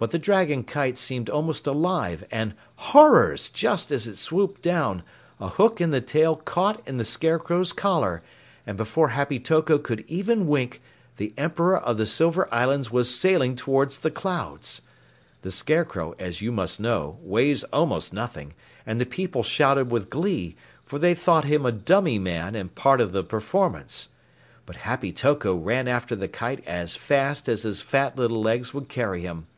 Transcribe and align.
But 0.00 0.12
the 0.12 0.18
dragon 0.20 0.62
kite 0.62 0.96
seemed 0.96 1.28
almost 1.28 1.66
alive, 1.66 2.24
and 2.30 2.54
horrors! 2.76 3.48
Just 3.48 3.90
as 3.90 4.06
it 4.06 4.14
swooped 4.16 4.62
down, 4.62 5.02
a 5.40 5.48
hook 5.48 5.80
in 5.80 5.90
the 5.90 6.00
tail 6.00 6.36
caught 6.36 6.86
in 6.86 6.98
the 6.98 7.04
Scarecrow's 7.04 7.72
collar, 7.72 8.22
and 8.64 8.76
before 8.76 9.08
Happy 9.08 9.40
Toko 9.40 9.76
could 9.76 10.04
even 10.06 10.46
wink, 10.46 10.80
the 11.16 11.34
Emperor 11.36 11.76
of 11.76 11.96
the 11.96 12.06
Silver 12.06 12.48
Islands 12.54 12.92
was 12.92 13.12
sailing 13.12 13.56
towards 13.56 13.98
the 13.98 14.10
clouds. 14.12 14.82
The 15.42 15.50
Scarecrow, 15.50 16.14
as 16.16 16.40
you 16.40 16.52
must 16.52 16.78
know, 16.78 17.18
weighs 17.20 17.64
almost 17.64 18.12
nothing, 18.12 18.54
and 18.86 19.00
the 19.00 19.04
people 19.04 19.42
shouted 19.42 19.90
with 19.90 20.10
glee, 20.10 20.54
for 20.86 21.00
they 21.00 21.16
thought 21.16 21.44
him 21.44 21.66
a 21.66 21.72
dummy 21.72 22.20
man 22.20 22.54
and 22.54 22.72
part 22.72 23.00
of 23.00 23.10
the 23.10 23.24
performance. 23.24 24.10
But 24.64 24.76
Happy 24.76 25.10
Toko 25.10 25.56
ran 25.56 25.88
after 25.88 26.14
the 26.14 26.28
kite 26.28 26.64
as 26.68 26.94
fast 26.94 27.48
as 27.48 27.62
his 27.62 27.82
fat 27.82 28.16
little 28.16 28.40
legs 28.40 28.72
would 28.72 28.88
carry 28.88 29.22
him. 29.22 29.48